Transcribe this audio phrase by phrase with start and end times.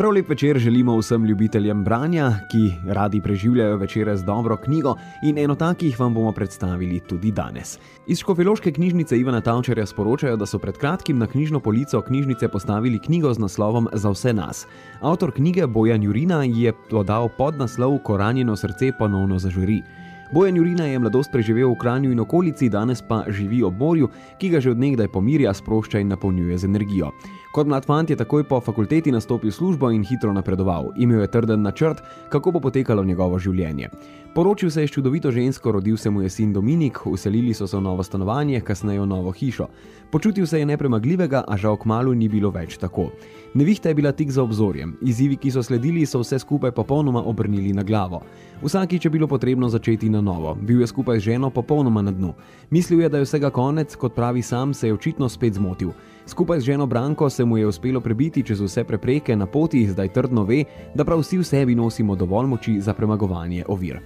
[0.00, 5.38] Prav lep večer želimo vsem ljubiteljem branja, ki radi preživljajo večere z dobro knjigo in
[5.38, 7.78] eno takih vam bomo predstavili tudi danes.
[8.06, 12.98] Iz Škofeloške knjižnice Ivana Tavčarja sporočajo, da so pred kratkim na knjižno polico knjižnice postavili
[12.98, 14.66] knjigo z naslovom Za vse nas.
[15.00, 19.82] Avtor knjige Bojan Jurina je dodal podnaslov Koranjeno srce ponovno zažuri.
[20.32, 24.06] Bojan Jurina je mladost preživel v Kranju in okolici, danes pa živi ob morju,
[24.38, 27.10] ki ga že odnegdaj pomirja, sprošča in napolnjuje z energijo.
[27.50, 30.92] Kot mlad fant je takoj po fakulteti nastopil službo in hitro napredoval.
[30.96, 31.98] Imel je trden načrt,
[32.30, 33.88] kako bo potekalo njegovo življenje.
[34.34, 37.76] Poročil se je s čudovito žensko, rodil se mu je sin Dominik, uselili so se
[37.76, 39.66] v novo stanovanje, kasneje v novo hišo.
[40.10, 43.10] Počutil se je nepremagljivega, a žal kmalo ni bilo več tako.
[43.54, 47.72] Nevihta je bila tik za obzorjem, izzivi, ki so sledili, so vse skupaj popolnoma obrnili
[47.72, 48.22] na glavo.
[48.62, 52.34] Vsakič je bilo potrebno začeti na novo, bil je skupaj z ženo popolnoma na dnu.
[52.70, 55.90] Mislil je, da je vsega konec, kot pravi sam, se je očitno spet zmotil.
[56.26, 60.12] Skupaj z ženo Branko se mu je uspelo prebiti čez vse prepreke na poti, zdaj
[60.12, 64.00] trdno ve, da prav vsi v sebi nosimo dovolj moči za premagovanje ovir.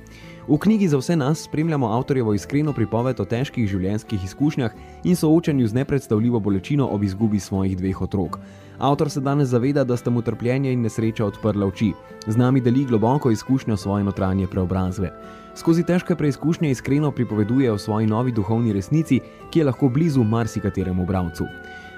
[0.48, 5.66] V knjigi za vse nas spremljamo avtorjevo iskreno pripoved o težkih življenjskih izkušnjah in soočanju
[5.66, 8.36] z nepredstavljivo bolečino ob izgubi svojih dveh otrok.
[8.78, 11.92] Avtor se danes zaveda, da sta mu trpljenje in nesreča odprla oči.
[12.26, 15.12] Z nami deli globoko izkušnjo svoje notranje preobrazbe.
[15.54, 21.06] Skozi težke preizkušnje iskreno pripoveduje o svoji novi duhovni resnici, ki je lahko blizu marsikateremu
[21.06, 21.44] bralcu.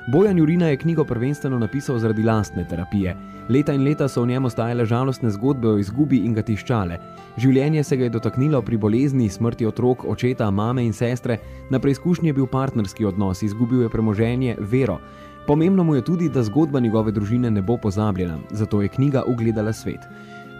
[0.09, 3.17] Bojan Jurina je knjigo prvenstveno napisal zaradi lastne terapije.
[3.49, 6.99] Leta in leta so v njem ostajale žalostne zgodbe o izgubi in ga tiščale.
[7.37, 11.41] Življenje se ga je dotaknilo pri bolezni, smrti otrok, očeta, mame in sestre,
[11.71, 15.01] na preizkušnji je bil partnerski odnos, izgubil je premoženje, vero.
[15.47, 19.73] Pomembno mu je tudi, da zgodba njegove družine ne bo pozabljena, zato je knjiga ugledala
[19.73, 20.07] svet.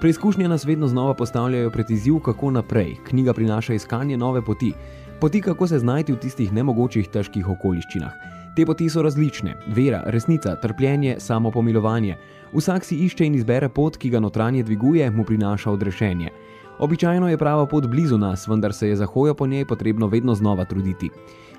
[0.01, 2.97] Preizkušnje nas vedno znova postavljajo pred izziv, kako naprej.
[3.07, 4.73] Knjiga prinaša iskanje nove poti,
[5.21, 8.35] poti, kako se znajti v tistih nemogočih, težkih okoliščinah.
[8.57, 12.17] Te poti so različne: vera, resnica, trpljenje, samo pomilovanje.
[12.53, 16.31] Vsak si išče in izbere pot, ki ga notranje dviguje, mu prinaša odrešenje.
[16.79, 20.35] Običajno je prava pot blizu nas, vendar se je za hojo po njej potrebno vedno
[20.35, 21.11] znova truditi.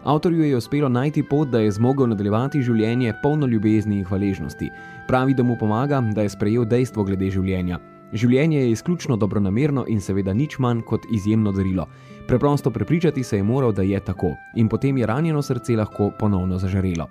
[0.04, 4.70] Avtorju je uspelo najti pot, da je zmogel nadaljevati življenje polno ljubezni in hvaležnosti.
[5.08, 7.80] Pravi, da mu pomaga, da je sprejel dejstvo glede življenja.
[8.14, 11.88] Življenje je izključno dobronamerno in seveda nič manj kot izjemno darilo.
[12.28, 16.58] Preprosto prepričati se je moral, da je tako, in potem je ranjeno srce lahko ponovno
[16.58, 17.08] zažarelo.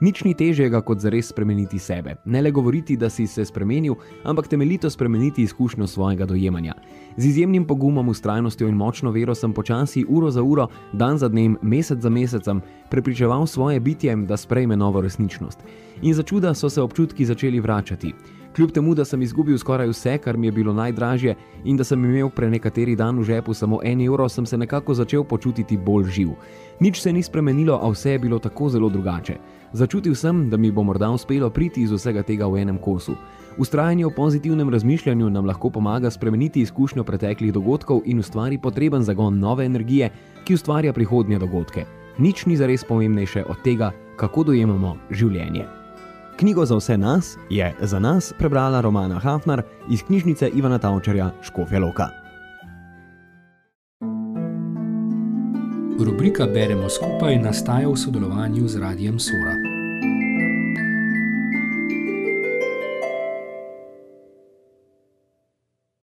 [0.00, 2.14] Nič ni težjega, kot zares spremeniti sebe.
[2.24, 6.72] Ne le govoriti, da si se spremenil, ampak temeljito spremeniti izkušnjo svojega dojemanja.
[7.16, 11.58] Z izjemnim pogumom, ustrajnostjo in močno vero sem počasi, uro za uro, dan za dnem,
[11.62, 15.58] mesec za mesecem, prepričeval svoje bitje, da sprejme novo resničnost.
[16.02, 18.14] In za čuda so se občutki začeli vračati.
[18.56, 22.04] Kljub temu, da sem izgubil skoraj vse, kar mi je bilo najdražje, in da sem
[22.04, 26.10] imel pre nekateri dan v žepu samo en evro, sem se nekako začel počutiti bolj
[26.10, 26.28] živ.
[26.80, 29.36] Nič se ni spremenilo, a vse je bilo tako zelo drugače.
[29.72, 33.14] Začutil sem, da mi bo morda uspelo priti iz vsega tega v enem kosu.
[33.58, 39.38] Ustrajanje v pozitivnem razmišljanju nam lahko pomaga spremeniti izkušnjo preteklih dogodkov in ustvari potreben zagon
[39.38, 40.10] nove energije,
[40.44, 41.86] ki ustvarja prihodnje dogodke.
[42.18, 45.79] Nič ni zares pomembnejše od tega, kako dojemamo življenje.
[46.40, 51.78] Knjigo za vse nas je za nas prebrala Romana Hafnar iz knjižnice Ivana Tavčarja Škofja
[51.78, 52.08] Loka.
[56.04, 59.79] Rubrika Beremo skupaj nastaja v sodelovanju z Radijem Sora.